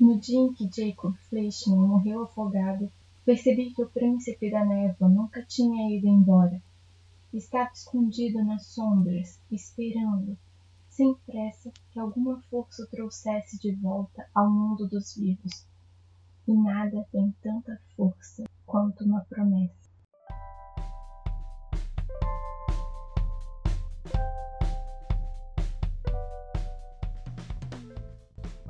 No 0.00 0.18
dia 0.18 0.38
em 0.38 0.54
que 0.54 0.66
Jacob 0.74 1.14
Fleischmann 1.28 1.86
morreu 1.86 2.22
afogado, 2.22 2.90
percebi 3.22 3.74
que 3.74 3.82
o 3.82 3.90
príncipe 3.90 4.50
da 4.50 4.64
névoa 4.64 5.10
nunca 5.10 5.44
tinha 5.44 5.94
ido 5.94 6.08
embora. 6.08 6.58
Estava 7.34 7.70
escondido 7.74 8.42
nas 8.42 8.64
sombras, 8.68 9.38
esperando, 9.50 10.38
sem 10.88 11.14
pressa, 11.26 11.70
que 11.92 12.00
alguma 12.00 12.40
força 12.48 12.82
o 12.82 12.86
trouxesse 12.86 13.60
de 13.60 13.72
volta 13.72 14.26
ao 14.34 14.50
mundo 14.50 14.88
dos 14.88 15.14
vivos. 15.14 15.66
E 16.48 16.54
nada 16.54 17.06
tem 17.12 17.34
tanta 17.42 17.78
força 17.94 18.44
quanto 18.64 19.04
uma 19.04 19.20
promessa. 19.26 19.79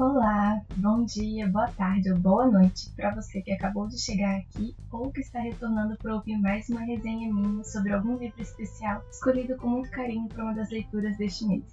Olá, 0.03 0.59
bom 0.79 1.05
dia, 1.05 1.46
boa 1.46 1.69
tarde 1.73 2.11
ou 2.11 2.19
boa 2.19 2.51
noite 2.51 2.91
para 2.97 3.15
você 3.15 3.43
que 3.43 3.52
acabou 3.52 3.87
de 3.87 4.01
chegar 4.01 4.34
aqui 4.38 4.74
ou 4.91 5.12
que 5.12 5.20
está 5.20 5.41
retornando 5.41 5.95
para 5.98 6.15
ouvir 6.15 6.38
mais 6.38 6.70
uma 6.70 6.80
resenha 6.80 7.30
minha 7.30 7.62
sobre 7.65 7.93
algum 7.93 8.16
livro 8.16 8.41
especial 8.41 9.05
escolhido 9.10 9.59
com 9.59 9.69
muito 9.69 9.91
carinho 9.91 10.27
para 10.27 10.45
uma 10.45 10.55
das 10.55 10.71
leituras 10.71 11.19
deste 11.19 11.47
mês. 11.47 11.65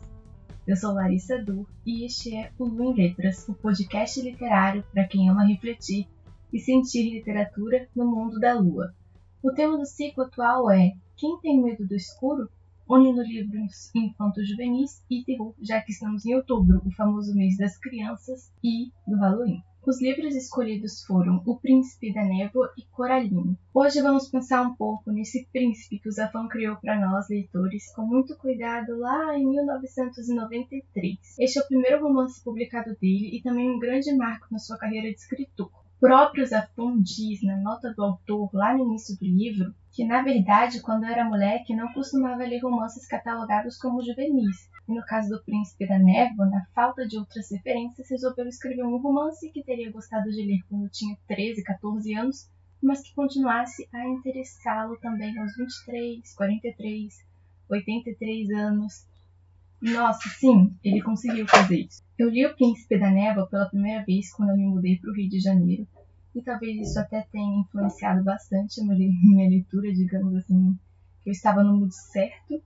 Eu 0.68 0.76
sou 0.76 0.94
Larissa 0.94 1.42
Du 1.42 1.66
e 1.86 2.06
este 2.06 2.36
é 2.36 2.52
o 2.60 2.66
Lu 2.66 2.92
em 2.92 2.96
Letras, 2.96 3.48
o 3.48 3.54
podcast 3.54 4.22
literário 4.22 4.84
para 4.92 5.08
quem 5.08 5.30
ama 5.30 5.46
refletir 5.46 6.06
e 6.52 6.59
sentir 6.59 7.09
literatura 7.09 7.88
no 7.96 8.06
mundo 8.06 8.42
da 8.42 8.59
lua. 8.59 8.94
O 9.42 9.54
tema 9.54 9.78
do 9.78 9.86
ciclo 9.86 10.26
atual 10.26 10.70
é 10.70 10.92
Quem 11.16 11.40
tem 11.40 11.64
medo 11.64 11.88
do 11.88 11.96
escuro? 11.96 12.50
Unindo 12.90 13.22
livros 13.22 13.90
infanto-juvenis 13.94 15.04
e 15.09 15.23
terror, 15.23 15.54
já 15.62 15.82
que 15.82 15.91
estamos 15.91 16.26
em 16.26 16.36
outubro, 16.36 16.82
o 16.86 16.91
famoso 16.91 17.36
mês 17.36 17.58
das 17.58 17.78
crianças 17.78 18.52
e 18.64 18.91
do 19.05 19.18
Halloween. 19.18 19.62
Os 19.88 20.02
livros 20.02 20.36
escolhidos 20.36 21.02
foram 21.05 21.42
O 21.45 21.58
Príncipe 21.58 22.14
da 22.14 22.22
Névoa 22.22 22.73
e 22.78 22.84
Coraline. 22.92 23.58
Hoje 23.73 24.02
vamos 24.02 24.28
pensar 24.28 24.62
um 24.62 24.75
pouco 24.75 25.12
nesse 25.14 25.47
príncipe 25.53 26.00
que 26.00 26.09
o 26.09 26.12
Zafão 26.12 26.50
criou 26.50 26.75
para 26.75 27.00
nós, 27.00 27.30
leitores, 27.30 27.94
com 27.95 28.02
muito 28.02 28.36
cuidado 28.36 29.00
lá 29.00 29.38
em 29.38 29.47
1993. 29.47 31.17
Este 31.40 31.58
é 31.58 31.62
o 31.62 31.67
primeiro 31.67 32.03
romance 32.03 32.44
publicado 32.44 32.97
dele 33.00 33.38
e 33.38 33.42
também 33.42 33.69
um 33.69 33.80
grande 33.80 34.14
marco 34.14 34.47
na 34.52 34.59
sua 34.59 34.78
carreira 34.78 35.09
de 35.09 35.16
escritor 35.16 35.72
próprio 36.00 36.45
Zafon 36.45 37.02
diz 37.02 37.42
na 37.44 37.58
nota 37.58 37.94
do 37.94 38.03
autor 38.03 38.50
lá 38.53 38.73
no 38.73 38.86
início 38.86 39.17
do 39.17 39.26
livro 39.26 39.73
que, 39.92 40.06
na 40.06 40.22
verdade, 40.22 40.81
quando 40.81 41.06
era 41.06 41.26
moleque, 41.26 41.76
não 41.76 41.92
costumava 41.92 42.45
ler 42.45 42.59
romances 42.59 43.08
catalogados 43.08 43.78
como 43.78 44.03
juvenis. 44.03 44.70
E 44.88 44.94
no 44.94 45.03
caso 45.03 45.30
do 45.30 45.44
Príncipe 45.44 45.88
da 45.88 45.98
Névoa, 45.98 46.45
na 46.45 46.66
falta 46.73 47.06
de 47.08 47.18
outras 47.18 47.50
referências, 47.52 48.09
resolveu 48.09 48.48
escrever 48.48 48.86
um 48.86 48.98
romance 48.98 49.50
que 49.50 49.64
teria 49.64 49.92
gostado 49.92 50.30
de 50.30 50.45
ler 50.45 50.62
quando 50.70 50.88
tinha 50.90 51.18
13, 51.28 51.64
14 51.64 52.14
anos, 52.14 52.50
mas 52.81 53.02
que 53.02 53.14
continuasse 53.16 53.90
a 53.92 54.08
interessá-lo 54.08 54.98
também 54.98 55.38
aos 55.40 55.58
23, 55.58 56.34
43, 56.36 57.25
83 57.70 58.50
anos. 58.52 59.06
Nossa, 59.81 60.28
sim, 60.39 60.75
ele 60.83 61.02
conseguiu 61.02 61.47
fazer 61.47 61.81
isso. 61.81 62.02
Eu 62.17 62.30
li 62.30 62.45
O 62.45 62.56
Príncipe 62.56 62.97
da 63.00 63.11
Névoa 63.11 63.47
pela 63.47 63.70
primeira 63.70 64.03
vez 64.03 64.34
quando 64.34 64.50
eu 64.50 64.58
me 64.58 64.66
mudei 64.66 64.97
para 64.97 65.11
o 65.11 65.14
Rio 65.14 65.30
de 65.30 65.39
Janeiro, 65.39 65.88
e 66.34 66.42
talvez 66.42 66.89
isso 66.89 67.00
até 67.00 67.28
tenha 67.31 67.61
influenciado 67.61 68.23
bastante 68.23 68.81
a 68.81 68.84
minha 68.86 69.50
leitura, 69.50 69.94
digamos 69.94 70.36
assim, 70.36 70.78
que 71.23 71.30
eu 71.30 71.31
estava 71.31 71.64
no 71.64 71.78
mood 71.78 71.94
certo. 71.94 72.61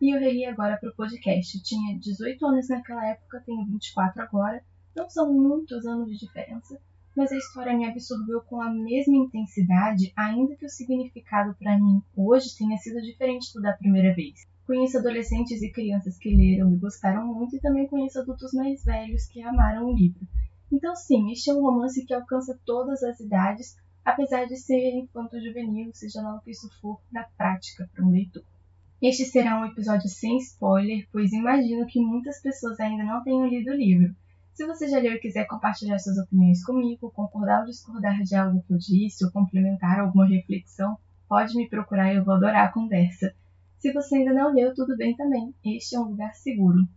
E 0.00 0.14
eu 0.14 0.20
reli 0.20 0.44
agora 0.44 0.76
para 0.76 0.90
o 0.90 0.94
podcast. 0.94 1.56
Eu 1.56 1.62
tinha 1.62 1.98
18 1.98 2.46
anos 2.46 2.68
naquela 2.68 3.06
época, 3.06 3.42
tenho 3.46 3.64
24 3.66 4.22
agora. 4.22 4.62
Não 4.94 5.08
são 5.08 5.32
muitos 5.32 5.86
anos 5.86 6.10
de 6.10 6.18
diferença, 6.18 6.78
mas 7.16 7.32
a 7.32 7.36
história 7.36 7.76
me 7.76 7.86
absorveu 7.86 8.42
com 8.42 8.60
a 8.60 8.70
mesma 8.70 9.16
intensidade, 9.16 10.12
ainda 10.16 10.54
que 10.56 10.66
o 10.66 10.70
significado 10.70 11.54
para 11.58 11.78
mim 11.78 12.02
hoje 12.14 12.56
tenha 12.56 12.76
sido 12.78 13.00
diferente 13.00 13.52
do 13.54 13.62
da 13.62 13.72
primeira 13.72 14.14
vez. 14.14 14.46
Conheço 14.66 14.98
adolescentes 14.98 15.62
e 15.62 15.70
crianças 15.70 16.18
que 16.18 16.34
leram 16.34 16.72
e 16.72 16.76
gostaram 16.76 17.24
muito, 17.24 17.54
e 17.54 17.60
também 17.60 17.86
conheço 17.86 18.18
adultos 18.18 18.52
mais 18.52 18.84
velhos 18.84 19.26
que 19.26 19.40
amaram 19.40 19.86
o 19.86 19.94
livro. 19.94 20.26
Então, 20.72 20.96
sim, 20.96 21.30
este 21.30 21.50
é 21.50 21.54
um 21.54 21.62
romance 21.62 22.04
que 22.04 22.12
alcança 22.12 22.58
todas 22.66 23.00
as 23.04 23.20
idades, 23.20 23.76
apesar 24.04 24.46
de 24.46 24.56
ser 24.56 24.98
infanto-juvenil, 24.98 25.92
seja 25.94 26.20
lá 26.20 26.34
o 26.34 26.40
que 26.40 26.50
isso 26.50 26.68
for 26.80 27.00
na 27.12 27.22
prática 27.36 27.88
para 27.94 28.04
um 28.04 28.10
leitor. 28.10 28.42
Este 29.00 29.24
será 29.24 29.60
um 29.60 29.66
episódio 29.66 30.08
sem 30.08 30.38
spoiler, 30.38 31.06
pois 31.12 31.32
imagino 31.32 31.86
que 31.86 32.00
muitas 32.00 32.42
pessoas 32.42 32.80
ainda 32.80 33.04
não 33.04 33.22
tenham 33.22 33.46
lido 33.46 33.70
o 33.70 33.76
livro. 33.76 34.16
Se 34.52 34.66
você 34.66 34.88
já 34.88 34.98
leu 34.98 35.12
e 35.12 35.20
quiser 35.20 35.46
compartilhar 35.46 35.98
suas 35.98 36.18
opiniões 36.18 36.64
comigo, 36.64 37.12
concordar 37.12 37.60
ou 37.60 37.66
discordar 37.66 38.20
de 38.22 38.34
algo 38.34 38.64
que 38.66 38.72
eu 38.72 38.78
disse, 38.78 39.24
ou 39.24 39.30
complementar 39.30 40.00
alguma 40.00 40.26
reflexão, 40.26 40.96
pode 41.28 41.54
me 41.54 41.68
procurar 41.68 42.12
eu 42.12 42.24
vou 42.24 42.34
adorar 42.34 42.66
a 42.66 42.72
conversa. 42.72 43.32
Se 43.78 43.92
você 43.92 44.16
ainda 44.16 44.32
não 44.32 44.52
leu, 44.52 44.74
tudo 44.74 44.96
bem 44.96 45.14
também. 45.16 45.54
Este 45.64 45.96
é 45.96 46.00
um 46.00 46.10
lugar 46.10 46.34
seguro. 46.34 46.88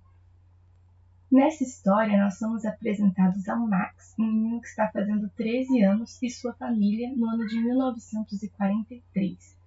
Nessa 1.31 1.63
história, 1.63 2.17
nós 2.17 2.39
somos 2.39 2.65
apresentados 2.65 3.47
ao 3.47 3.67
Max, 3.67 4.15
um 4.17 4.25
menino 4.25 4.61
que 4.61 4.67
está 4.67 4.89
fazendo 4.91 5.29
13 5.35 5.83
anos, 5.83 6.17
e 6.23 6.29
sua 6.29 6.53
família 6.55 7.13
no 7.15 7.27
ano 7.27 7.45
de 7.45 7.61
1943. 7.61 9.59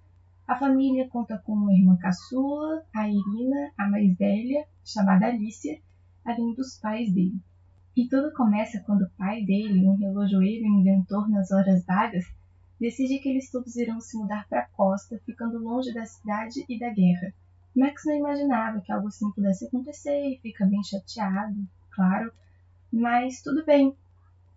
A 0.48 0.58
família 0.58 1.08
conta 1.08 1.38
com 1.38 1.52
uma 1.52 1.72
irmã 1.72 1.96
caçula, 1.98 2.82
a 2.92 3.08
Irina, 3.08 3.72
a 3.78 3.88
mais 3.88 4.16
velha, 4.18 4.66
chamada 4.84 5.26
Alicia, 5.26 5.78
além 6.24 6.52
dos 6.54 6.78
pais 6.80 7.12
dele. 7.12 7.40
E 7.96 8.08
tudo 8.08 8.32
começa 8.32 8.82
quando 8.84 9.02
o 9.02 9.10
pai 9.16 9.44
dele, 9.44 9.86
um 9.86 9.94
relojoeiro 9.94 10.64
e 10.64 10.80
inventor 10.80 11.30
nas 11.30 11.52
horas 11.52 11.84
vagas, 11.84 12.24
decide 12.82 13.20
que 13.20 13.28
eles 13.28 13.48
todos 13.48 13.76
irão 13.76 14.00
se 14.00 14.18
mudar 14.18 14.44
para 14.48 14.62
a 14.62 14.68
costa, 14.70 15.20
ficando 15.24 15.56
longe 15.58 15.94
da 15.94 16.04
cidade 16.04 16.64
e 16.68 16.78
da 16.80 16.90
guerra. 16.90 17.32
Max 17.76 18.02
não 18.04 18.16
imaginava 18.16 18.80
que 18.80 18.90
algo 18.90 19.06
assim 19.06 19.30
pudesse 19.30 19.66
acontecer 19.66 20.26
e 20.26 20.40
fica 20.42 20.66
bem 20.66 20.82
chateado, 20.82 21.64
claro, 21.92 22.32
mas 22.92 23.40
tudo 23.40 23.64
bem, 23.64 23.96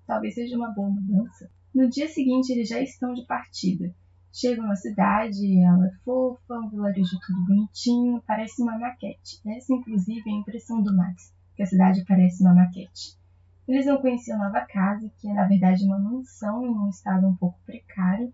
talvez 0.08 0.34
seja 0.34 0.58
uma 0.58 0.72
boa 0.72 0.90
mudança. 0.90 1.50
No 1.74 1.88
dia 1.88 2.08
seguinte, 2.08 2.52
eles 2.52 2.68
já 2.68 2.82
estão 2.82 3.14
de 3.14 3.24
partida. 3.26 3.94
Chegam 4.34 4.66
na 4.66 4.76
cidade, 4.76 5.62
ela 5.64 5.86
é 5.86 5.92
fofa, 6.04 6.56
um 6.56 6.70
vilarejo 6.70 7.20
tudo 7.26 7.46
bonitinho, 7.46 8.24
parece 8.26 8.62
uma 8.62 8.78
maquete. 8.78 9.40
Essa, 9.46 9.72
inclusive, 9.72 10.24
é 10.28 10.34
a 10.34 10.38
impressão 10.38 10.82
do 10.82 10.96
Max, 10.96 11.32
que 11.56 11.62
a 11.62 11.66
cidade 11.66 12.04
parece 12.06 12.44
uma 12.44 12.56
maquete. 12.56 13.16
Eles 13.68 13.86
não 13.86 14.00
conheciam 14.00 14.42
a 14.42 14.46
nova 14.46 14.62
casa, 14.62 15.10
que 15.18 15.28
é 15.28 15.34
na 15.34 15.48
verdade 15.48 15.84
uma 15.86 15.98
mansão 15.98 16.64
em 16.64 16.70
um 16.70 16.90
estado 16.90 17.28
um 17.28 17.36
pouco 17.36 17.60
precário. 17.66 18.32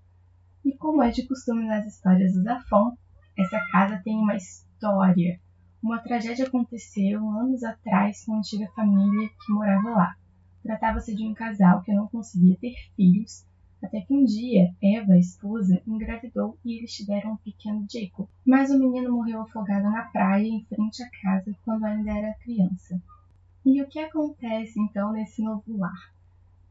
E 0.63 0.75
como 0.75 1.01
é 1.01 1.09
de 1.09 1.25
costume 1.27 1.65
nas 1.65 1.87
histórias 1.87 2.33
do 2.33 2.43
Zafon, 2.43 2.95
essa 3.37 3.59
casa 3.71 4.01
tem 4.03 4.17
uma 4.17 4.35
história. 4.35 5.39
Uma 5.81 5.99
tragédia 5.99 6.45
aconteceu 6.45 7.27
anos 7.29 7.63
atrás 7.63 8.25
com 8.25 8.35
a 8.35 8.37
antiga 8.37 8.67
família 8.75 9.29
que 9.29 9.53
morava 9.53 9.89
lá. 9.89 10.15
Tratava-se 10.61 11.15
de 11.15 11.25
um 11.25 11.33
casal 11.33 11.81
que 11.81 11.93
não 11.93 12.07
conseguia 12.07 12.57
ter 12.59 12.73
filhos, 12.95 13.45
até 13.81 14.01
que 14.01 14.13
um 14.13 14.23
dia 14.23 14.75
Eva, 14.83 15.13
a 15.13 15.17
esposa, 15.17 15.81
engravidou 15.87 16.57
e 16.63 16.77
eles 16.77 16.93
tiveram 16.93 17.31
um 17.31 17.37
pequeno 17.37 17.87
Jacob. 17.91 18.27
Mas 18.45 18.69
o 18.69 18.77
menino 18.77 19.11
morreu 19.11 19.41
afogado 19.41 19.89
na 19.89 20.03
praia 20.03 20.45
em 20.45 20.63
frente 20.65 21.01
à 21.01 21.09
casa 21.23 21.55
quando 21.63 21.85
ainda 21.85 22.11
era 22.11 22.37
criança. 22.43 23.01
E 23.63 23.79
o 23.79 23.87
que 23.87 23.99
acontece 23.99 24.79
então 24.79 25.11
nesse 25.11 25.43
novo 25.43 25.77
lar? 25.77 26.11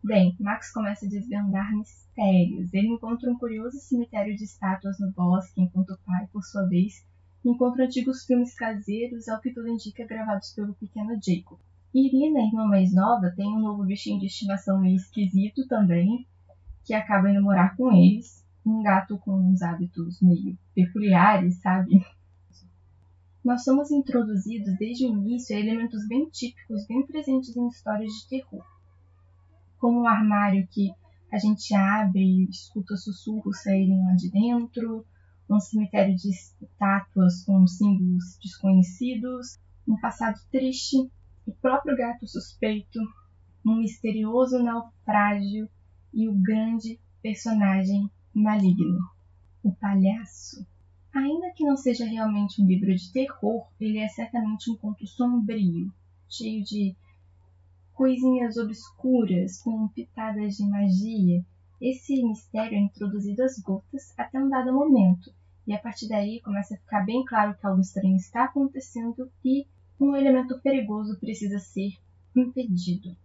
Bem, 0.03 0.35
Max 0.41 0.73
começa 0.73 1.07
a 1.07 1.09
desvendar 1.09 1.73
mistérios. 1.73 2.75
Ele 2.75 2.89
encontra 2.89 3.31
um 3.31 3.39
curioso 3.39 3.79
cemitério 3.79 4.35
de 4.37 4.43
estátuas 4.43 4.99
no 4.99 5.13
bosque, 5.13 5.61
enquanto 5.61 5.91
o 5.91 5.99
pai, 6.05 6.27
por 6.33 6.43
sua 6.43 6.67
vez, 6.67 7.07
encontra 7.45 7.85
antigos 7.85 8.25
filmes 8.25 8.57
caseiros, 8.57 9.29
ao 9.29 9.41
que 9.41 9.53
tudo 9.53 9.69
indica 9.69 10.05
gravados 10.05 10.53
pelo 10.53 10.75
pequeno 10.75 11.17
Jacob. 11.23 11.61
Irina, 11.95 12.41
irmã 12.41 12.67
mais 12.67 12.93
nova, 12.93 13.33
tem 13.37 13.47
um 13.47 13.61
novo 13.61 13.85
bichinho 13.85 14.19
de 14.19 14.27
estimação 14.27 14.81
meio 14.81 14.97
esquisito 14.97 15.69
também, 15.69 16.27
que 16.85 16.93
acaba 16.93 17.31
indo 17.31 17.41
morar 17.41 17.77
com 17.77 17.93
eles. 17.93 18.45
Um 18.67 18.83
gato 18.83 19.17
com 19.19 19.37
uns 19.37 19.63
hábitos 19.63 20.21
meio 20.21 20.59
peculiares, 20.75 21.61
sabe? 21.61 22.05
Nós 23.45 23.65
somos 23.65 23.91
introduzidos 23.91 24.77
desde 24.79 25.07
o 25.07 25.09
início 25.09 25.57
a 25.57 25.61
elementos 25.61 26.07
bem 26.07 26.29
típicos, 26.29 26.87
bem 26.87 27.07
presentes 27.07 27.57
em 27.57 27.69
histórias 27.69 28.13
de 28.13 28.29
terror, 28.29 28.65
como 29.79 30.03
um 30.03 30.07
armário 30.07 30.69
que 30.71 30.93
a 31.33 31.39
gente 31.39 31.75
abre 31.75 32.21
e 32.21 32.51
escuta 32.51 32.97
sussurros 32.97 33.63
saírem 33.63 34.05
lá 34.05 34.15
de 34.15 34.31
dentro, 34.31 35.07
um 35.49 35.59
cemitério 35.59 36.15
de 36.15 36.31
estátuas 36.31 37.43
com 37.45 37.67
símbolos 37.67 38.39
desconhecidos, 38.43 39.59
um 39.89 39.99
passado 40.01 40.39
triste, 40.51 40.97
o 41.47 41.53
próprio 41.53 41.97
gato 41.97 42.27
suspeito, 42.27 43.01
um 43.65 43.77
misterioso 43.77 44.63
naufrágio 44.63 45.69
e 46.13 46.29
o 46.29 46.35
grande 46.35 47.01
personagem 47.23 48.11
maligno, 48.35 49.01
o 49.63 49.73
palhaço. 49.73 50.67
Ainda 51.13 51.51
que 51.53 51.65
não 51.65 51.77
seja 51.77 52.05
realmente 52.05 52.63
um 52.63 52.67
livro 52.67 52.95
de 52.95 53.13
terror, 53.13 53.67
ele 53.81 53.99
é 53.99 54.09
certamente 54.09 54.71
um 54.71 54.77
conto 54.77 55.07
sombrio, 55.07 55.93
cheio 56.29 56.63
de 56.63 56.95
coisinhas 57.93 58.57
obscuras 58.57 59.61
com 59.61 59.89
pitadas 59.89 60.57
de 60.57 60.65
magia. 60.65 61.45
Esse 61.81 62.23
mistério 62.23 62.77
é 62.77 62.81
introduzido 62.81 63.43
às 63.43 63.59
gotas 63.59 64.15
até 64.17 64.39
um 64.39 64.49
dado 64.49 64.73
momento, 64.73 65.33
e 65.67 65.73
a 65.73 65.79
partir 65.79 66.09
daí 66.09 66.41
começa 66.41 66.75
a 66.75 66.79
ficar 66.79 67.05
bem 67.05 67.25
claro 67.25 67.57
que 67.57 67.67
algo 67.67 67.81
estranho 67.81 68.17
está 68.17 68.45
acontecendo 68.45 69.31
e 69.45 69.67
um 70.01 70.15
elemento 70.15 70.59
perigoso 70.61 71.19
precisa 71.19 71.59
ser 71.59 71.93
impedido. 72.37 73.17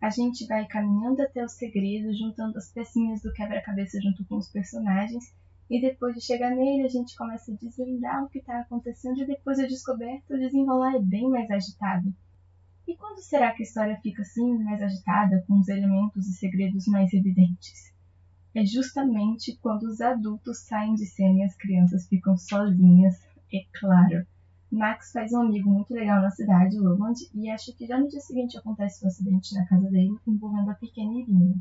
A 0.00 0.10
gente 0.10 0.46
vai 0.46 0.66
caminhando 0.66 1.22
até 1.22 1.44
o 1.44 1.48
segredo, 1.48 2.16
juntando 2.16 2.56
as 2.58 2.70
pecinhas 2.70 3.22
do 3.22 3.32
quebra-cabeça 3.32 4.00
junto 4.00 4.24
com 4.24 4.36
os 4.36 4.48
personagens, 4.48 5.34
e 5.70 5.80
depois 5.80 6.16
de 6.16 6.20
chegar 6.20 6.50
nele, 6.50 6.82
a 6.82 6.88
gente 6.88 7.16
começa 7.16 7.52
a 7.52 7.54
desvendar 7.54 8.24
o 8.24 8.28
que 8.28 8.40
está 8.40 8.60
acontecendo, 8.60 9.22
e 9.22 9.26
depois 9.26 9.56
da 9.56 9.66
descoberta, 9.66 10.34
o 10.34 10.38
desenrolar 10.38 10.96
é 10.96 11.00
bem 11.00 11.30
mais 11.30 11.48
agitado. 11.48 12.12
E 12.88 12.96
quando 12.96 13.22
será 13.22 13.52
que 13.52 13.62
a 13.62 13.66
história 13.66 14.00
fica 14.02 14.22
assim, 14.22 14.58
mais 14.64 14.82
agitada, 14.82 15.44
com 15.46 15.60
os 15.60 15.68
elementos 15.68 16.26
e 16.26 16.32
segredos 16.32 16.88
mais 16.88 17.12
evidentes? 17.12 17.92
É 18.52 18.66
justamente 18.66 19.56
quando 19.62 19.84
os 19.84 20.00
adultos 20.00 20.58
saem 20.58 20.96
de 20.96 21.06
cena 21.06 21.38
e 21.38 21.42
as 21.44 21.54
crianças 21.54 22.08
ficam 22.08 22.36
sozinhas, 22.36 23.14
é 23.54 23.64
claro. 23.72 24.26
Max 24.72 25.12
faz 25.12 25.32
um 25.32 25.42
amigo 25.42 25.70
muito 25.70 25.94
legal 25.94 26.20
na 26.20 26.32
cidade, 26.32 26.78
Roland, 26.78 27.14
e 27.32 27.48
acha 27.48 27.72
que 27.72 27.86
já 27.86 27.96
no 27.96 28.08
dia 28.08 28.20
seguinte 28.20 28.58
acontece 28.58 29.04
um 29.04 29.08
acidente 29.08 29.54
na 29.54 29.64
casa 29.66 29.88
dele 29.88 30.16
envolvendo 30.26 30.70
a 30.70 30.74
pequena 30.74 31.12
Irina. 31.12 31.54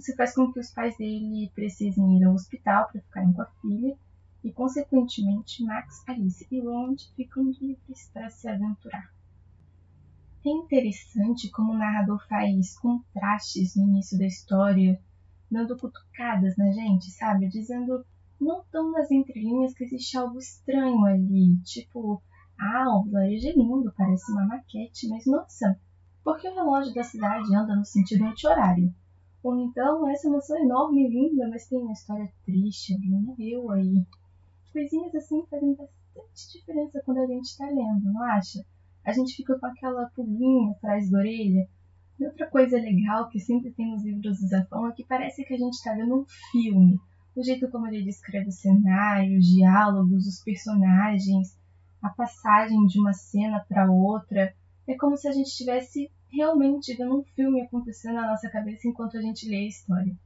Isso 0.00 0.16
faz 0.16 0.34
com 0.34 0.50
que 0.50 0.58
os 0.58 0.70
pais 0.70 0.96
dele 0.96 1.52
precisem 1.54 2.16
ir 2.16 2.24
ao 2.24 2.32
hospital 2.32 2.88
para 2.90 3.02
ficarem 3.02 3.34
com 3.34 3.42
a 3.42 3.50
filha, 3.60 3.98
e 4.42 4.50
consequentemente 4.50 5.62
Max, 5.62 6.02
Alice 6.08 6.46
e 6.50 6.58
Roland 6.58 6.96
ficam 7.14 7.50
livres 7.60 8.10
para 8.10 8.30
se 8.30 8.48
aventurar. 8.48 9.12
É 10.42 10.48
interessante 10.48 11.50
como 11.50 11.74
o 11.74 11.76
narrador 11.76 12.26
faz 12.26 12.78
contrastes 12.78 13.76
no 13.76 13.90
início 13.90 14.18
da 14.18 14.24
história, 14.24 14.98
dando 15.50 15.76
cutucadas 15.76 16.56
na 16.56 16.72
gente, 16.72 17.10
sabe? 17.10 17.50
Dizendo 17.50 18.02
não 18.40 18.64
tão 18.72 18.92
nas 18.92 19.10
entrelinhas 19.10 19.74
que 19.74 19.84
existe 19.84 20.16
algo 20.16 20.38
estranho 20.38 21.04
ali, 21.04 21.58
tipo, 21.58 22.22
ah, 22.58 22.86
o 22.88 23.04
vilarejo 23.04 23.48
é 23.48 23.52
lindo, 23.52 23.92
parece 23.94 24.32
uma 24.32 24.46
maquete, 24.46 25.10
mas 25.10 25.26
nossa, 25.26 25.78
por 26.24 26.40
que 26.40 26.48
o 26.48 26.54
relógio 26.54 26.94
da 26.94 27.04
cidade 27.04 27.54
anda 27.54 27.76
no 27.76 27.84
sentido 27.84 28.24
anti-horário? 28.24 28.94
Ou 29.42 29.58
então, 29.58 30.08
essa 30.08 30.28
mansão 30.28 30.58
é 30.58 30.62
enorme 30.62 31.06
e 31.06 31.08
linda, 31.08 31.48
mas 31.48 31.66
tem 31.66 31.78
uma 31.78 31.92
história 31.92 32.30
triste 32.44 32.94
ali, 32.94 33.08
morreu 33.08 33.70
aí. 33.70 34.04
Coisinhas 34.72 35.14
assim 35.14 35.44
fazem 35.50 35.74
bastante 35.74 36.52
diferença 36.52 37.02
quando 37.04 37.18
a 37.18 37.26
gente 37.26 37.46
está 37.46 37.66
lendo, 37.66 38.12
não 38.12 38.22
acha? 38.22 38.60
a 39.04 39.12
gente 39.12 39.34
fica 39.34 39.58
com 39.58 39.66
aquela 39.66 40.10
pulguinha 40.10 40.72
atrás 40.72 41.10
da 41.10 41.18
orelha. 41.18 41.66
E 42.18 42.26
outra 42.26 42.48
coisa 42.50 42.76
legal 42.76 43.28
que 43.28 43.40
sempre 43.40 43.72
tem 43.72 43.90
nos 43.90 44.04
livros 44.04 44.40
do 44.40 44.46
Zafão 44.46 44.86
é 44.86 44.92
que 44.92 45.04
parece 45.04 45.44
que 45.44 45.54
a 45.54 45.58
gente 45.58 45.74
está 45.74 45.94
vendo 45.94 46.20
um 46.20 46.24
filme. 46.52 47.00
O 47.34 47.42
jeito 47.42 47.70
como 47.70 47.86
ele 47.86 48.04
descreve 48.04 48.48
o 48.48 48.52
cenário, 48.52 49.38
os 49.38 49.46
diálogos, 49.46 50.26
os 50.26 50.42
personagens, 50.42 51.56
a 52.02 52.10
passagem 52.10 52.84
de 52.86 53.00
uma 53.00 53.12
cena 53.12 53.64
para 53.68 53.90
outra. 53.90 54.54
É 54.86 54.96
como 54.96 55.16
se 55.16 55.28
a 55.28 55.32
gente 55.32 55.46
estivesse 55.46 56.10
realmente 56.32 56.94
vendo 56.94 57.18
um 57.18 57.22
filme 57.22 57.60
acontecendo 57.62 58.14
na 58.14 58.28
nossa 58.28 58.48
cabeça 58.48 58.88
enquanto 58.88 59.16
a 59.16 59.22
gente 59.22 59.48
lê 59.48 59.56
a 59.56 59.68
história. 59.68 60.16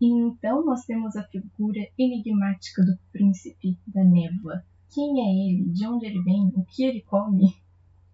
E 0.00 0.06
então 0.06 0.64
nós 0.64 0.84
temos 0.84 1.16
a 1.16 1.22
figura 1.24 1.86
enigmática 1.98 2.84
do 2.84 2.98
príncipe 3.12 3.78
da 3.86 4.04
névoa. 4.04 4.64
Quem 4.92 5.20
é 5.20 5.48
ele? 5.48 5.64
De 5.70 5.86
onde 5.86 6.06
ele 6.06 6.22
vem? 6.22 6.52
O 6.54 6.64
que 6.64 6.84
ele 6.84 7.00
come? 7.02 7.56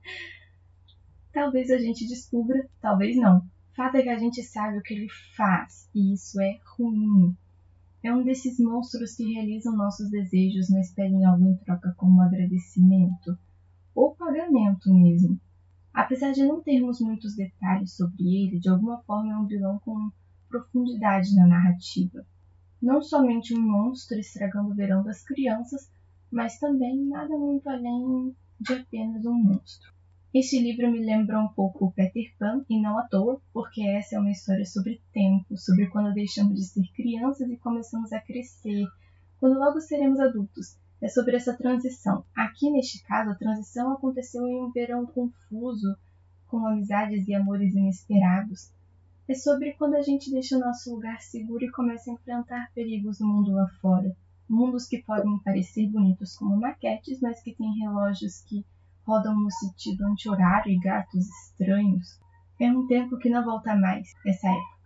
Talvez 1.33 1.71
a 1.71 1.79
gente 1.79 2.07
descubra, 2.07 2.69
talvez 2.81 3.17
não. 3.17 3.45
Fato 3.77 3.97
é 3.97 4.03
que 4.03 4.09
a 4.09 4.19
gente 4.19 4.43
sabe 4.43 4.79
o 4.79 4.83
que 4.83 4.95
ele 4.95 5.09
faz, 5.37 5.89
e 5.95 6.13
isso 6.13 6.41
é 6.41 6.59
ruim. 6.77 7.37
É 8.03 8.13
um 8.13 8.25
desses 8.25 8.59
monstros 8.59 9.15
que 9.15 9.33
realizam 9.33 9.77
nossos 9.77 10.11
desejos, 10.11 10.69
mas 10.71 10.93
pedem 10.93 11.25
algo 11.25 11.47
em 11.47 11.57
troca 11.57 11.95
como 11.97 12.21
agradecimento 12.21 13.39
ou 13.95 14.15
pagamento 14.17 14.93
mesmo. 14.93 15.39
Apesar 15.93 16.33
de 16.33 16.45
não 16.45 16.63
termos 16.63 17.01
muitos 17.01 17.35
detalhes 17.35 17.97
sobre 17.97 18.23
ele, 18.23 18.61
de 18.61 18.69
alguma 18.69 19.03
forma 19.03 19.33
é 19.33 19.37
um 19.37 19.47
vilão 19.47 19.79
com 19.81 20.11
profundidade 20.49 21.35
na 21.35 21.47
narrativa. 21.47 22.25
Não 22.81 23.03
somente 23.03 23.55
um 23.55 23.61
monstro 23.61 24.19
estragando 24.19 24.71
o 24.71 24.75
verão 24.75 25.03
das 25.03 25.23
crianças, 25.25 25.91
mas 26.31 26.59
também 26.59 26.97
nada 27.07 27.37
muito 27.37 27.69
além 27.69 28.35
de 28.61 28.75
apenas 28.75 29.25
um 29.27 29.35
monstro. 29.35 29.93
Este 30.33 30.61
livro 30.61 30.91
me 30.91 31.05
lembra 31.05 31.41
um 31.41 31.49
pouco 31.49 31.87
o 31.87 31.93
Peter 31.93 32.33
Pan, 32.39 32.65
e 32.71 32.81
não 32.81 32.97
à 32.99 33.03
toa, 33.09 33.41
porque 33.53 33.83
essa 33.83 34.15
é 34.15 34.19
uma 34.21 34.31
história 34.31 34.65
sobre 34.65 35.03
tempo, 35.13 35.57
sobre 35.57 35.89
quando 35.89 36.15
deixamos 36.15 36.55
de 36.55 36.65
ser 36.65 36.87
crianças 36.95 37.51
e 37.51 37.57
começamos 37.57 38.13
a 38.13 38.21
crescer, 38.21 38.87
quando 39.41 39.59
logo 39.59 39.81
seremos 39.81 40.21
adultos. 40.21 40.79
É 41.01 41.09
sobre 41.09 41.37
essa 41.37 41.57
transição. 41.57 42.25
Aqui, 42.37 42.71
neste 42.71 43.03
caso, 43.05 43.31
a 43.31 43.35
transição 43.35 43.93
aconteceu 43.93 44.47
em 44.47 44.63
um 44.63 44.71
verão 44.71 45.07
confuso, 45.07 45.97
com 46.47 46.67
amizades 46.67 47.27
e 47.27 47.35
amores 47.35 47.75
inesperados. 47.75 48.71
É 49.27 49.35
sobre 49.35 49.73
quando 49.75 49.95
a 49.95 50.03
gente 50.03 50.31
deixa 50.31 50.57
o 50.57 50.61
nosso 50.61 50.93
lugar 50.93 51.21
seguro 51.21 51.65
e 51.65 51.71
começa 51.71 52.11
a 52.11 52.15
enfrentar 52.15 52.71
perigos 52.75 53.21
no 53.21 53.29
mundo 53.29 53.53
lá 53.53 53.67
fora. 53.81 54.15
Mundos 54.49 54.87
que 54.87 55.03
podem 55.03 55.39
parecer 55.39 55.89
bonitos 55.89 56.37
como 56.37 56.57
maquetes, 56.57 57.21
mas 57.21 57.41
que 57.41 57.55
têm 57.55 57.79
relógios 57.79 58.43
que 58.43 58.67
rodam 59.07 59.35
no 59.39 59.51
sentido 59.51 60.05
anti-horário 60.07 60.73
e 60.73 60.79
gatos 60.81 61.29
estranhos. 61.45 62.19
É 62.61 62.71
um 62.71 62.87
tempo 62.87 63.17
que 63.17 63.31
não 63.31 63.45
volta 63.45 63.75
mais, 63.75 64.13
essa 64.27 64.49
época. 64.49 64.80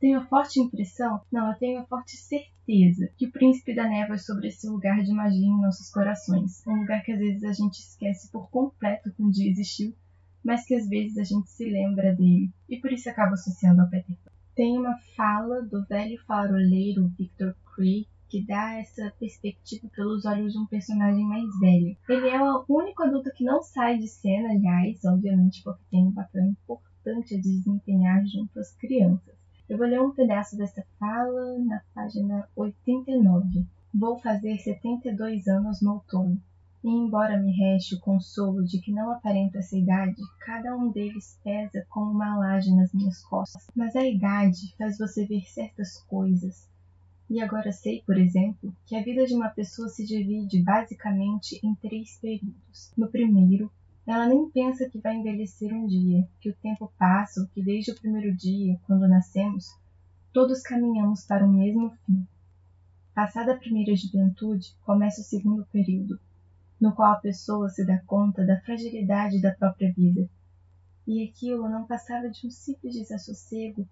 Tenho 0.00 0.18
a 0.18 0.24
forte 0.24 0.58
impressão, 0.58 1.20
não, 1.30 1.52
eu 1.52 1.58
tenho 1.58 1.84
forte 1.84 2.16
certeza 2.16 3.10
que 3.18 3.26
o 3.26 3.30
Príncipe 3.30 3.74
da 3.74 3.86
Névoa 3.86 4.14
é 4.14 4.18
sobre 4.18 4.48
esse 4.48 4.66
lugar 4.66 5.02
de 5.02 5.12
magia 5.12 5.46
em 5.46 5.60
nossos 5.60 5.90
corações. 5.90 6.66
Um 6.66 6.76
lugar 6.76 7.02
que 7.04 7.12
às 7.12 7.18
vezes 7.18 7.44
a 7.44 7.52
gente 7.52 7.80
esquece 7.80 8.32
por 8.32 8.48
completo 8.48 9.12
que 9.12 9.22
um 9.22 9.28
dia 9.28 9.50
existiu, 9.50 9.94
mas 10.42 10.64
que 10.64 10.74
às 10.74 10.88
vezes 10.88 11.18
a 11.18 11.24
gente 11.24 11.50
se 11.50 11.66
lembra 11.66 12.16
dele, 12.16 12.50
e 12.66 12.78
por 12.78 12.90
isso 12.90 13.10
acaba 13.10 13.34
associando 13.34 13.82
ao 13.82 13.90
Peter 13.90 14.16
Pan. 14.24 14.30
Tem 14.54 14.78
uma 14.78 14.96
fala 15.14 15.60
do 15.60 15.84
velho 15.84 16.18
faroleiro 16.24 17.12
Victor 17.18 17.54
Cree 17.76 18.08
que 18.30 18.46
dá 18.46 18.76
essa 18.76 19.12
perspectiva 19.18 19.86
pelos 19.94 20.24
olhos 20.24 20.52
de 20.52 20.58
um 20.58 20.66
personagem 20.66 21.26
mais 21.26 21.46
velho. 21.58 21.94
Ele 22.08 22.28
é 22.28 22.40
o 22.40 22.64
único 22.70 23.02
adulto 23.02 23.30
que 23.34 23.44
não 23.44 23.60
sai 23.60 23.98
de 23.98 24.08
cena, 24.08 24.50
aliás, 24.50 25.04
obviamente 25.04 25.62
porque 25.62 25.82
tem 25.90 26.06
um 26.06 26.14
papel 26.14 26.44
importante 26.44 27.34
a 27.34 27.40
desempenhar 27.40 28.24
junto 28.24 28.58
às 28.58 28.72
crianças. 28.76 29.39
Eu 29.70 29.78
vou 29.78 29.86
ler 29.86 30.02
um 30.02 30.10
pedaço 30.10 30.56
dessa 30.56 30.84
fala 30.98 31.56
na 31.60 31.80
página 31.94 32.44
89. 32.56 33.64
Vou 33.94 34.18
fazer 34.18 34.58
72 34.58 35.46
anos 35.46 35.80
no 35.80 35.92
outono. 35.92 36.42
E 36.82 36.88
embora 36.88 37.38
me 37.38 37.52
reste 37.52 37.94
o 37.94 38.00
consolo 38.00 38.64
de 38.64 38.80
que 38.80 38.90
não 38.90 39.12
aparento 39.12 39.58
essa 39.58 39.78
idade, 39.78 40.20
cada 40.40 40.76
um 40.76 40.90
deles 40.90 41.38
pesa 41.44 41.86
como 41.88 42.10
uma 42.10 42.36
laje 42.36 42.74
nas 42.74 42.92
minhas 42.92 43.22
costas. 43.22 43.64
Mas 43.72 43.94
a 43.94 44.04
idade 44.04 44.74
faz 44.76 44.98
você 44.98 45.24
ver 45.24 45.42
certas 45.42 46.02
coisas, 46.02 46.68
e 47.30 47.40
agora 47.40 47.70
sei, 47.70 48.02
por 48.04 48.18
exemplo, 48.18 48.74
que 48.84 48.96
a 48.96 49.04
vida 49.04 49.24
de 49.24 49.34
uma 49.34 49.50
pessoa 49.50 49.88
se 49.88 50.04
divide 50.04 50.64
basicamente 50.64 51.60
em 51.62 51.76
três 51.76 52.18
períodos. 52.20 52.92
No 52.98 53.06
primeiro, 53.06 53.70
ela 54.10 54.26
nem 54.26 54.50
pensa 54.50 54.88
que 54.88 54.98
vai 54.98 55.16
envelhecer 55.16 55.72
um 55.72 55.86
dia, 55.86 56.28
que 56.40 56.50
o 56.50 56.56
tempo 56.56 56.92
passa, 56.98 57.48
que 57.54 57.62
desde 57.62 57.92
o 57.92 57.94
primeiro 57.94 58.34
dia, 58.36 58.78
quando 58.86 59.08
nascemos, 59.08 59.66
todos 60.32 60.62
caminhamos 60.62 61.24
para 61.24 61.46
o 61.46 61.52
mesmo 61.52 61.90
fim. 62.04 62.26
Passada 63.14 63.52
a 63.52 63.58
primeira 63.58 63.94
juventude, 63.94 64.74
começa 64.84 65.20
o 65.20 65.24
segundo 65.24 65.64
período, 65.66 66.18
no 66.80 66.94
qual 66.94 67.12
a 67.12 67.20
pessoa 67.20 67.68
se 67.68 67.84
dá 67.84 67.98
conta 68.06 68.44
da 68.44 68.60
fragilidade 68.60 69.40
da 69.40 69.54
própria 69.54 69.92
vida. 69.92 70.28
E 71.06 71.24
aquilo 71.24 71.68
não 71.68 71.86
passava 71.86 72.28
de 72.28 72.46
um 72.46 72.50
simples 72.50 72.94
desassossego 72.94 73.88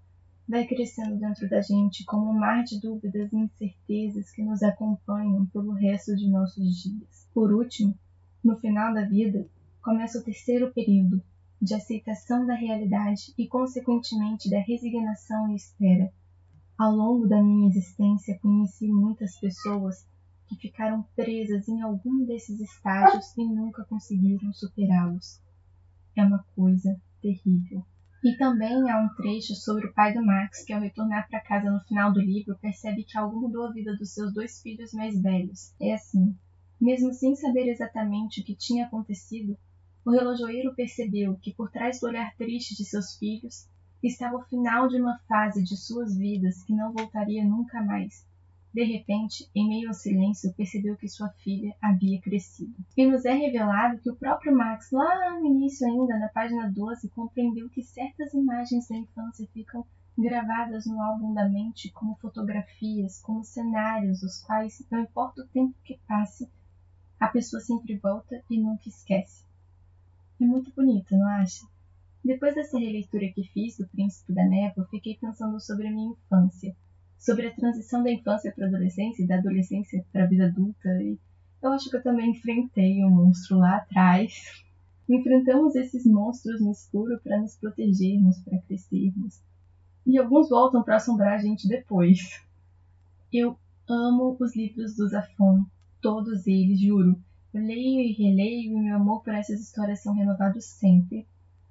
vai 0.49 0.67
crescendo 0.67 1.17
dentro 1.17 1.49
da 1.49 1.61
gente 1.61 2.05
como 2.07 2.31
um 2.31 2.39
mar 2.39 2.65
de 2.65 2.81
dúvidas 2.81 3.31
e 3.31 3.37
incertezas 3.37 4.31
que 4.31 4.43
nos 4.43 4.63
acompanham 4.63 5.45
pelo 5.47 5.73
resto 5.73 6.17
de 6.17 6.29
nossos 6.31 6.83
dias. 6.83 7.29
Por 7.35 7.53
último, 7.53 7.95
no 8.43 8.57
final 8.57 8.95
da 8.95 9.05
vida, 9.05 9.47
começa 9.89 10.19
o 10.19 10.23
terceiro 10.23 10.71
período 10.75 11.23
de 11.63 11.73
aceitação 11.73 12.47
da 12.47 12.53
realidade 12.53 13.33
e, 13.39 13.49
consequentemente, 13.49 14.51
da 14.51 14.59
resignação 14.59 15.49
e 15.49 15.57
espera. 15.57 16.13
Ao 16.77 16.93
longo 16.93 17.27
da 17.27 17.43
minha 17.43 17.71
existência, 17.71 18.39
conheci 18.39 18.87
muitas 18.87 19.41
pessoas 19.41 20.07
que 20.47 20.57
ficaram 20.57 21.03
presas 21.17 21.67
em 21.71 21.81
algum 21.81 22.27
desses 22.27 22.61
estágios 22.61 23.35
e 23.35 23.47
nunca 23.47 23.83
conseguiram 23.87 24.53
superá-los. 24.53 25.41
É 26.15 26.23
uma 26.23 26.45
coisa 26.55 27.01
terrível. 27.23 27.83
E 28.23 28.37
também 28.37 28.91
há 28.91 29.01
um 29.01 29.09
trecho 29.15 29.55
sobre 29.55 29.87
o 29.87 29.95
pai 29.95 30.13
do 30.13 30.23
Max 30.23 30.67
que, 30.67 30.75
ao 30.75 30.83
retornar 30.83 31.27
para 31.31 31.41
casa 31.41 31.71
no 31.71 31.81
final 31.85 32.13
do 32.13 32.21
livro, 32.21 32.59
percebe 32.61 33.05
que 33.05 33.17
algo 33.17 33.41
mudou 33.41 33.65
a 33.65 33.73
vida 33.73 33.97
dos 33.97 34.13
seus 34.13 34.35
dois 34.35 34.61
filhos 34.61 34.93
mais 34.93 35.19
velhos. 35.19 35.75
É 35.81 35.95
assim: 35.95 36.37
mesmo 36.79 37.15
sem 37.15 37.35
saber 37.35 37.71
exatamente 37.71 38.43
o 38.43 38.45
que 38.45 38.55
tinha 38.55 38.85
acontecido, 38.85 39.57
o 40.09 40.11
relojoeiro 40.11 40.75
percebeu 40.75 41.37
que 41.37 41.53
por 41.53 41.71
trás 41.71 42.01
do 42.01 42.07
olhar 42.07 42.35
triste 42.35 42.75
de 42.75 42.83
seus 42.83 43.19
filhos 43.19 43.69
estava 44.03 44.39
o 44.39 44.45
final 44.45 44.89
de 44.89 44.99
uma 44.99 45.19
fase 45.29 45.63
de 45.63 45.77
suas 45.77 46.17
vidas 46.17 46.63
que 46.63 46.73
não 46.73 46.95
voltaria 46.95 47.45
nunca 47.45 47.83
mais. 47.83 48.27
De 48.73 48.83
repente, 48.85 49.51
em 49.55 49.69
meio 49.69 49.89
ao 49.89 49.93
silêncio, 49.93 50.55
percebeu 50.55 50.97
que 50.97 51.07
sua 51.07 51.29
filha 51.45 51.77
havia 51.83 52.19
crescido. 52.23 52.75
E 52.97 53.05
nos 53.05 53.27
é 53.27 53.35
revelado 53.35 53.99
que 53.99 54.09
o 54.09 54.17
próprio 54.17 54.57
Max, 54.57 54.91
lá 54.93 55.39
no 55.39 55.45
início 55.45 55.87
ainda, 55.87 56.19
na 56.19 56.29
página 56.29 56.71
12, 56.71 57.11
compreendeu 57.11 57.69
que 57.69 57.83
certas 57.83 58.33
imagens 58.33 58.89
da 58.89 58.97
infância 58.97 59.47
ficam 59.53 59.85
gravadas 60.17 60.87
no 60.87 61.03
álbum 61.03 61.35
da 61.35 61.47
mente 61.47 61.93
como 61.93 62.17
fotografias, 62.17 63.21
como 63.21 63.45
cenários, 63.45 64.23
os 64.23 64.41
quais, 64.41 64.83
não 64.91 65.01
importa 65.01 65.43
o 65.43 65.49
tempo 65.49 65.75
que 65.85 66.01
passe, 66.09 66.51
a 67.21 67.29
pessoa 67.29 67.61
sempre 67.61 67.99
volta 67.99 68.43
e 68.49 68.59
nunca 68.59 68.89
esquece. 68.89 69.48
É 70.41 70.45
muito 70.45 70.73
bonito, 70.75 71.17
não 71.17 71.27
acha? 71.27 71.67
Depois 72.25 72.55
dessa 72.55 72.79
releitura 72.79 73.33
que 73.33 73.45
fiz 73.45 73.77
do 73.77 73.89
Príncipe 73.89 74.33
da 74.33 74.45
Névoa, 74.45 74.87
fiquei 74.91 75.17
pensando 75.17 75.61
sobre 75.61 75.89
a 75.89 75.91
minha 75.91 76.13
infância, 76.13 76.77
sobre 77.19 77.47
a 77.47 77.55
transição 77.55 78.03
da 78.03 78.11
infância 78.11 78.53
para 78.53 78.67
a 78.67 78.69
adolescência 78.69 79.23
e 79.23 79.27
da 79.27 79.39
adolescência 79.39 80.05
para 80.13 80.25
a 80.25 80.27
vida 80.27 80.47
adulta, 80.47 80.89
e 81.03 81.19
eu 81.63 81.73
acho 81.73 81.91
que 81.91 81.97
eu 81.97 82.03
também 82.03 82.31
enfrentei 82.31 83.05
um 83.05 83.11
monstro 83.11 83.59
lá 83.59 83.77
atrás. 83.77 84.65
Enfrentamos 85.09 85.75
esses 85.75 86.05
monstros 86.05 86.61
no 86.61 86.71
escuro 86.71 87.19
para 87.25 87.41
nos 87.41 87.57
protegermos, 87.57 88.39
para 88.41 88.59
crescermos 88.59 89.41
e 90.09 90.17
alguns 90.17 90.49
voltam 90.49 90.83
para 90.83 90.97
assombrar 90.97 91.35
a 91.35 91.39
gente 91.39 91.69
depois. 91.69 92.43
Eu 93.31 93.59
amo 93.87 94.35
os 94.41 94.57
livros 94.57 94.97
do 94.97 95.07
Zafon, 95.07 95.67
todos 96.01 96.47
eles, 96.47 96.81
juro. 96.81 97.23
Eu 97.53 97.63
leio 97.63 98.01
e 98.01 98.13
releio 98.13 98.73
e 98.73 98.81
meu 98.81 98.97
amor 98.97 99.23
por 99.23 99.35
essas 99.35 99.61
histórias 99.61 100.03
são 100.03 100.15
renovados 100.15 100.65
sempre. 100.65 101.27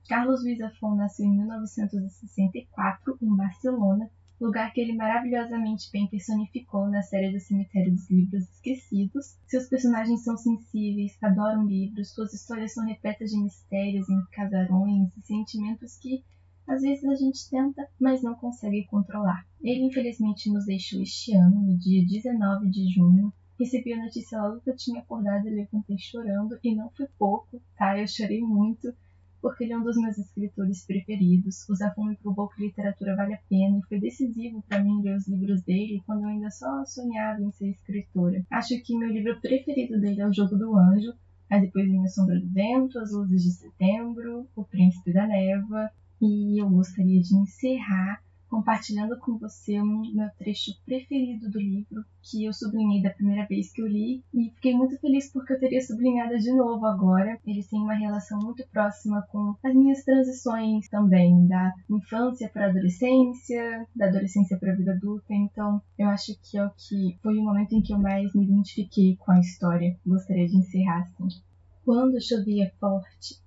Carlos 0.07 0.41
Luiz 0.41 0.57
Zafon 0.57 0.95
nasceu 0.95 1.25
em 1.25 1.37
1964 1.37 3.17
em 3.21 3.35
Barcelona, 3.35 4.09
lugar 4.39 4.71
que 4.73 4.81
ele 4.81 4.93
maravilhosamente 4.93 5.91
bem 5.91 6.07
personificou 6.07 6.87
na 6.87 7.01
série 7.01 7.31
do 7.31 7.39
Cemitério 7.39 7.91
dos 7.91 8.09
Livros 8.09 8.43
Esquecidos. 8.49 9.37
Seus 9.45 9.67
personagens 9.67 10.23
são 10.23 10.37
sensíveis, 10.37 11.17
adoram 11.21 11.67
livros, 11.67 12.13
suas 12.13 12.33
histórias 12.33 12.73
são 12.73 12.85
repletas 12.85 13.29
de 13.29 13.37
mistérios 13.37 14.09
em 14.09 14.23
casarões 14.31 15.15
e 15.17 15.21
sentimentos 15.21 15.97
que 15.97 16.23
às 16.67 16.81
vezes 16.81 17.05
a 17.05 17.15
gente 17.15 17.49
tenta, 17.49 17.87
mas 17.99 18.21
não 18.21 18.35
consegue 18.35 18.85
controlar. 18.87 19.45
Ele 19.61 19.85
infelizmente 19.85 20.51
nos 20.51 20.65
deixou 20.65 21.01
este 21.01 21.33
ano, 21.33 21.61
no 21.61 21.77
dia 21.77 22.05
19 22.05 22.69
de 22.69 22.93
junho. 22.93 23.31
Recebi 23.59 23.93
a 23.93 24.03
notícia 24.03 24.39
logo 24.41 24.61
que 24.61 24.69
eu 24.69 24.75
tinha 24.75 24.99
acordado 24.99 25.47
e 25.47 25.51
levantei 25.51 25.97
chorando, 25.97 26.59
e 26.63 26.75
não 26.75 26.91
foi 26.91 27.07
pouco, 27.17 27.61
tá? 27.75 27.99
Eu 27.99 28.07
chorei 28.07 28.41
muito, 28.41 28.93
porque 29.41 29.63
ele 29.63 29.73
é 29.73 29.77
um 29.77 29.83
dos 29.83 29.97
meus 29.97 30.17
escritores 30.17 30.85
preferidos. 30.85 31.67
O 31.67 31.75
Zafon 31.75 32.05
me 32.05 32.17
provou 32.17 32.49
que 32.49 32.61
literatura 32.61 33.15
vale 33.15 33.33
a 33.33 33.39
pena 33.49 33.79
e 33.79 33.87
foi 33.87 33.99
decisivo 33.99 34.63
para 34.67 34.83
mim 34.83 35.01
ler 35.01 35.15
os 35.15 35.27
livros 35.27 35.63
dele 35.63 36.03
quando 36.05 36.23
eu 36.23 36.29
ainda 36.29 36.51
só 36.51 36.85
sonhava 36.85 37.41
em 37.41 37.51
ser 37.51 37.69
escritora. 37.69 38.45
Acho 38.51 38.79
que 38.83 38.97
meu 38.97 39.09
livro 39.09 39.39
preferido 39.41 39.99
dele 39.99 40.21
é 40.21 40.27
O 40.27 40.33
Jogo 40.33 40.55
do 40.55 40.75
Anjo, 40.75 41.13
aí 41.49 41.61
depois 41.61 41.87
vem 41.87 42.03
A 42.03 42.07
Sombra 42.07 42.39
do 42.39 42.49
Vento, 42.49 42.99
As 42.99 43.11
Luzes 43.11 43.43
de 43.43 43.51
Setembro, 43.53 44.47
O 44.55 44.63
Príncipe 44.63 45.13
da 45.13 45.25
Neva, 45.25 45.89
e 46.21 46.61
eu 46.61 46.69
gostaria 46.69 47.21
de 47.21 47.35
encerrar 47.35 48.21
compartilhando 48.49 49.17
com 49.19 49.37
você 49.37 49.79
o 49.79 49.85
meu 49.85 50.29
trecho 50.37 50.71
preferido 50.85 51.49
do 51.49 51.59
livro, 51.59 52.03
que 52.21 52.45
eu 52.45 52.53
sublinhei 52.53 53.01
da 53.01 53.09
primeira 53.09 53.45
vez 53.47 53.71
que 53.71 53.81
eu 53.81 53.87
li, 53.87 54.23
e 54.33 54.49
fiquei 54.55 54.75
muito 54.75 54.97
feliz 54.99 55.31
porque 55.31 55.53
eu 55.53 55.59
teria 55.59 55.81
sublinhado 55.81 56.37
de 56.37 56.51
novo 56.51 56.85
agora. 56.85 57.39
Eles 57.45 57.67
têm 57.67 57.79
uma 57.79 57.93
relação 57.93 58.39
muito 58.39 58.67
próxima 58.69 59.21
com 59.31 59.55
as 59.63 59.73
minhas 59.73 60.03
transições 60.03 60.87
também, 60.89 61.47
da 61.47 61.73
infância 61.89 62.49
para 62.49 62.65
a 62.65 62.69
adolescência, 62.69 63.87
da 63.95 64.07
adolescência 64.07 64.57
para 64.57 64.71
a 64.71 64.75
vida 64.75 64.93
adulta, 64.93 65.33
então 65.33 65.81
eu 65.97 66.07
acho 66.09 66.33
que 66.41 66.57
é 66.57 66.65
o 66.65 66.71
que 66.71 67.17
foi 67.21 67.37
o 67.37 67.43
momento 67.43 67.73
em 67.73 67.81
que 67.81 67.93
eu 67.93 67.99
mais 67.99 68.33
me 68.33 68.45
identifiquei 68.45 69.15
com 69.17 69.31
a 69.31 69.39
história. 69.39 69.97
Gostaria 70.05 70.47
de 70.47 70.57
encerrar 70.57 71.01
assim. 71.01 71.41
Quando 71.83 72.21
chovia 72.21 72.71
forte, 72.79 73.41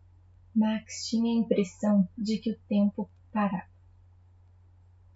Max 0.55 1.09
tinha 1.09 1.31
a 1.31 1.45
impressão 1.45 2.09
de 2.17 2.39
que 2.39 2.51
o 2.51 2.59
tempo 2.69 3.09
parava. 3.33 3.70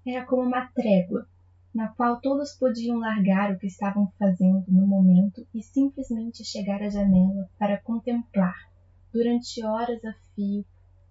Era 0.06 0.26
como 0.26 0.42
uma 0.42 0.66
trégua, 0.66 1.26
na 1.74 1.88
qual 1.88 2.20
todos 2.20 2.52
podiam 2.52 2.98
largar 2.98 3.52
o 3.52 3.58
que 3.58 3.66
estavam 3.66 4.12
fazendo 4.18 4.64
no 4.68 4.86
momento 4.86 5.46
e 5.54 5.62
simplesmente 5.62 6.44
chegar 6.44 6.82
à 6.82 6.90
janela 6.90 7.48
para 7.58 7.80
contemplar, 7.80 8.54
durante 9.12 9.64
horas 9.64 10.04
a 10.04 10.12
fio, 10.34 10.64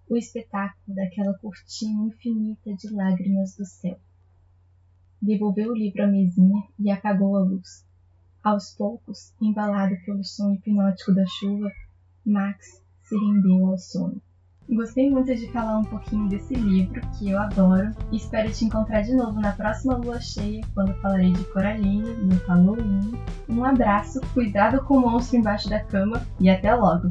o 0.08 0.16
espetáculo 0.16 0.94
daquela 0.94 1.36
cortina 1.38 2.06
infinita 2.06 2.72
de 2.74 2.94
lágrimas 2.94 3.56
do 3.56 3.64
céu. 3.64 3.98
Devolveu 5.20 5.72
o 5.72 5.76
livro 5.76 6.04
à 6.04 6.06
mesinha 6.06 6.62
e 6.78 6.90
apagou 6.90 7.36
a 7.36 7.40
luz. 7.40 7.84
Aos 8.42 8.74
poucos, 8.76 9.34
embalado 9.40 9.96
pelo 10.04 10.22
som 10.22 10.52
hipnótico 10.52 11.14
da 11.14 11.24
chuva, 11.26 11.72
Max 12.24 12.82
se 13.02 13.16
rendeu 13.16 13.66
ao 13.66 13.78
sono. 13.78 14.22
Gostei 14.68 15.10
muito 15.10 15.34
de 15.34 15.46
falar 15.52 15.78
um 15.78 15.84
pouquinho 15.84 16.26
desse 16.26 16.54
livro, 16.54 17.00
que 17.18 17.30
eu 17.30 17.38
adoro, 17.38 17.90
e 18.10 18.16
espero 18.16 18.50
te 18.50 18.64
encontrar 18.64 19.02
de 19.02 19.14
novo 19.14 19.38
na 19.38 19.52
próxima 19.52 19.94
lua 19.96 20.18
cheia, 20.20 20.62
quando 20.72 20.94
falarei 21.02 21.32
de 21.32 21.44
Coraline, 21.44 22.14
no 22.14 22.36
Halloween. 22.46 23.12
Um 23.46 23.62
abraço, 23.62 24.20
cuidado 24.32 24.82
com 24.84 24.96
o 24.96 25.00
monstro 25.00 25.36
embaixo 25.36 25.68
da 25.68 25.80
cama 25.80 26.26
e 26.40 26.48
até 26.48 26.74
logo! 26.74 27.10